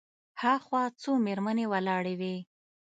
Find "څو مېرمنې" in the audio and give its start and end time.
1.01-1.65